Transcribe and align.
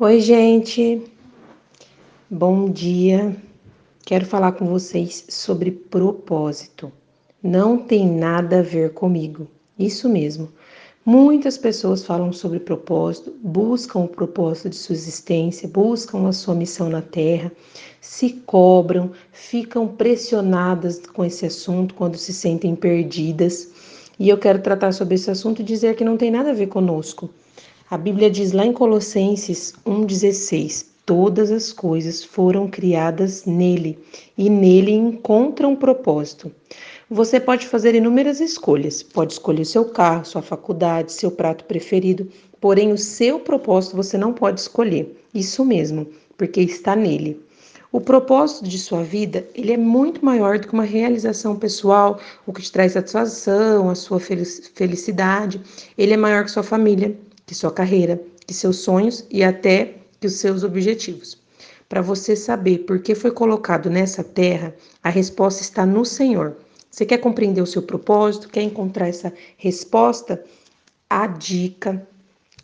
Oi, 0.00 0.20
gente. 0.20 1.02
Bom 2.30 2.70
dia. 2.70 3.36
Quero 4.06 4.24
falar 4.24 4.52
com 4.52 4.64
vocês 4.64 5.24
sobre 5.28 5.72
propósito. 5.72 6.92
Não 7.42 7.76
tem 7.78 8.06
nada 8.06 8.60
a 8.60 8.62
ver 8.62 8.94
comigo. 8.94 9.48
Isso 9.76 10.08
mesmo. 10.08 10.52
Muitas 11.04 11.58
pessoas 11.58 12.04
falam 12.04 12.32
sobre 12.32 12.60
propósito, 12.60 13.34
buscam 13.42 14.04
o 14.04 14.08
propósito 14.08 14.68
de 14.68 14.76
sua 14.76 14.94
existência, 14.94 15.68
buscam 15.68 16.28
a 16.28 16.32
sua 16.32 16.54
missão 16.54 16.88
na 16.88 17.02
Terra, 17.02 17.50
se 18.00 18.34
cobram, 18.46 19.10
ficam 19.32 19.88
pressionadas 19.88 21.02
com 21.12 21.24
esse 21.24 21.44
assunto 21.44 21.94
quando 21.94 22.16
se 22.16 22.32
sentem 22.32 22.76
perdidas. 22.76 23.72
E 24.16 24.28
eu 24.28 24.38
quero 24.38 24.62
tratar 24.62 24.92
sobre 24.92 25.16
esse 25.16 25.28
assunto 25.28 25.60
e 25.60 25.64
dizer 25.64 25.96
que 25.96 26.04
não 26.04 26.16
tem 26.16 26.30
nada 26.30 26.50
a 26.50 26.54
ver 26.54 26.68
conosco. 26.68 27.28
A 27.90 27.96
Bíblia 27.96 28.30
diz 28.30 28.52
lá 28.52 28.66
em 28.66 28.72
Colossenses 28.74 29.72
1,16: 29.86 30.84
Todas 31.06 31.50
as 31.50 31.72
coisas 31.72 32.22
foram 32.22 32.68
criadas 32.68 33.46
nele 33.46 33.98
e 34.36 34.50
nele 34.50 34.92
encontram 34.92 35.74
propósito. 35.74 36.52
Você 37.08 37.40
pode 37.40 37.66
fazer 37.66 37.94
inúmeras 37.94 38.40
escolhas. 38.40 39.02
Pode 39.02 39.32
escolher 39.32 39.64
seu 39.64 39.86
carro, 39.86 40.26
sua 40.26 40.42
faculdade, 40.42 41.14
seu 41.14 41.30
prato 41.30 41.64
preferido, 41.64 42.28
porém 42.60 42.92
o 42.92 42.98
seu 42.98 43.40
propósito 43.40 43.96
você 43.96 44.18
não 44.18 44.34
pode 44.34 44.60
escolher. 44.60 45.18
Isso 45.32 45.64
mesmo, 45.64 46.06
porque 46.36 46.60
está 46.60 46.94
nele. 46.94 47.40
O 47.90 48.02
propósito 48.02 48.68
de 48.68 48.78
sua 48.78 49.02
vida, 49.02 49.48
ele 49.54 49.72
é 49.72 49.78
muito 49.78 50.22
maior 50.22 50.58
do 50.58 50.68
que 50.68 50.74
uma 50.74 50.84
realização 50.84 51.56
pessoal, 51.56 52.20
o 52.46 52.52
que 52.52 52.60
te 52.60 52.70
traz 52.70 52.92
satisfação, 52.92 53.88
a 53.88 53.94
sua 53.94 54.20
felicidade. 54.20 55.58
Ele 55.96 56.12
é 56.12 56.16
maior 56.18 56.44
que 56.44 56.50
sua 56.50 56.62
família, 56.62 57.16
que 57.48 57.54
sua 57.54 57.72
carreira, 57.72 58.22
que 58.46 58.52
seus 58.52 58.76
sonhos 58.76 59.24
e 59.30 59.42
até 59.42 59.94
que 60.20 60.26
os 60.26 60.34
seus 60.34 60.62
objetivos. 60.62 61.38
Para 61.88 62.02
você 62.02 62.36
saber 62.36 62.80
por 62.80 62.98
que 62.98 63.14
foi 63.14 63.30
colocado 63.30 63.88
nessa 63.88 64.22
terra, 64.22 64.74
a 65.02 65.08
resposta 65.08 65.62
está 65.62 65.86
no 65.86 66.04
Senhor. 66.04 66.58
Você 66.90 67.06
quer 67.06 67.16
compreender 67.16 67.62
o 67.62 67.66
seu 67.66 67.80
propósito? 67.80 68.50
Quer 68.50 68.60
encontrar 68.60 69.08
essa 69.08 69.32
resposta? 69.56 70.44
A 71.08 71.26
dica, 71.26 72.06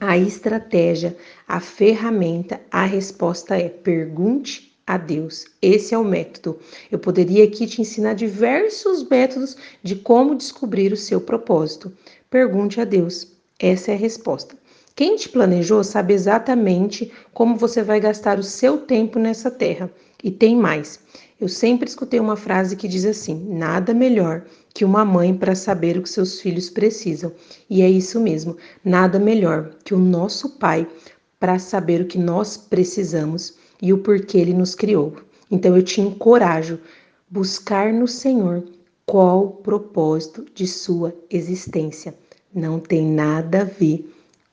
a 0.00 0.16
estratégia, 0.16 1.14
a 1.46 1.60
ferramenta, 1.60 2.58
a 2.70 2.86
resposta 2.86 3.58
é 3.58 3.68
pergunte 3.68 4.74
a 4.86 4.96
Deus. 4.96 5.44
Esse 5.60 5.94
é 5.94 5.98
o 5.98 6.04
método. 6.04 6.58
Eu 6.90 6.98
poderia 6.98 7.44
aqui 7.44 7.66
te 7.66 7.82
ensinar 7.82 8.14
diversos 8.14 9.06
métodos 9.06 9.58
de 9.82 9.94
como 9.96 10.34
descobrir 10.34 10.90
o 10.90 10.96
seu 10.96 11.20
propósito. 11.20 11.92
Pergunte 12.30 12.80
a 12.80 12.84
Deus. 12.86 13.28
Essa 13.58 13.90
é 13.90 13.94
a 13.94 13.98
resposta. 13.98 14.56
Quem 14.94 15.16
te 15.16 15.28
planejou 15.28 15.82
sabe 15.82 16.14
exatamente 16.14 17.10
como 17.32 17.56
você 17.56 17.82
vai 17.82 18.00
gastar 18.00 18.38
o 18.38 18.42
seu 18.42 18.78
tempo 18.78 19.18
nessa 19.18 19.50
terra. 19.50 19.90
E 20.22 20.30
tem 20.30 20.56
mais. 20.56 21.00
Eu 21.40 21.48
sempre 21.48 21.88
escutei 21.88 22.20
uma 22.20 22.36
frase 22.36 22.76
que 22.76 22.86
diz 22.86 23.06
assim: 23.06 23.46
nada 23.48 23.94
melhor 23.94 24.44
que 24.74 24.84
uma 24.84 25.04
mãe 25.04 25.34
para 25.34 25.54
saber 25.54 25.96
o 25.96 26.02
que 26.02 26.10
seus 26.10 26.40
filhos 26.40 26.68
precisam. 26.68 27.32
E 27.68 27.80
é 27.80 27.88
isso 27.88 28.20
mesmo, 28.20 28.56
nada 28.84 29.18
melhor 29.18 29.70
que 29.82 29.94
o 29.94 29.98
nosso 29.98 30.58
pai 30.58 30.86
para 31.38 31.58
saber 31.58 32.02
o 32.02 32.06
que 32.06 32.18
nós 32.18 32.58
precisamos 32.58 33.54
e 33.80 33.92
o 33.92 33.98
porquê 33.98 34.36
ele 34.38 34.52
nos 34.52 34.74
criou. 34.74 35.16
Então 35.50 35.74
eu 35.74 35.82
te 35.82 36.00
encorajo 36.00 36.78
buscar 37.28 37.92
no 37.92 38.06
Senhor 38.06 38.62
qual 39.06 39.44
o 39.44 39.50
propósito 39.50 40.44
de 40.54 40.66
sua 40.66 41.14
existência. 41.30 42.14
Não 42.54 42.78
tem 42.78 43.06
nada 43.06 43.62
a 43.62 43.64
ver 43.64 44.04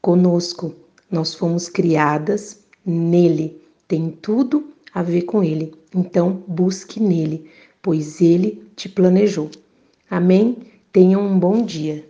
conosco. 0.00 0.74
Nós 1.10 1.34
fomos 1.34 1.68
criadas 1.68 2.64
nele, 2.84 3.60
tem 3.86 4.10
tudo 4.10 4.72
a 4.92 5.02
ver 5.02 5.22
com 5.22 5.42
ele. 5.42 5.74
Então, 5.94 6.42
busque 6.46 7.00
nele, 7.00 7.50
pois 7.82 8.20
ele 8.20 8.66
te 8.74 8.88
planejou. 8.88 9.50
Amém? 10.10 10.56
Tenha 10.92 11.18
um 11.18 11.38
bom 11.38 11.64
dia. 11.64 12.08